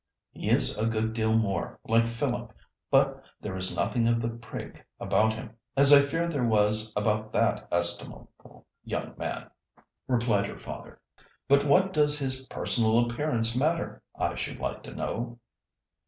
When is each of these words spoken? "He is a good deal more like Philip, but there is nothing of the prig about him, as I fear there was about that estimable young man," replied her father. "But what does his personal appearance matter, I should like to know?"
"He 0.31 0.49
is 0.49 0.79
a 0.79 0.87
good 0.87 1.13
deal 1.13 1.37
more 1.37 1.79
like 1.87 2.07
Philip, 2.07 2.53
but 2.89 3.23
there 3.39 3.55
is 3.55 3.75
nothing 3.75 4.07
of 4.07 4.19
the 4.19 4.29
prig 4.29 4.83
about 4.99 5.33
him, 5.33 5.51
as 5.77 5.93
I 5.93 6.01
fear 6.01 6.27
there 6.27 6.43
was 6.43 6.91
about 6.95 7.31
that 7.33 7.67
estimable 7.71 8.65
young 8.83 9.13
man," 9.17 9.51
replied 10.07 10.47
her 10.47 10.57
father. 10.57 10.99
"But 11.47 11.65
what 11.65 11.93
does 11.93 12.17
his 12.17 12.47
personal 12.47 12.97
appearance 12.97 13.55
matter, 13.55 14.01
I 14.15 14.33
should 14.33 14.57
like 14.59 14.81
to 14.85 14.95
know?" 14.95 15.37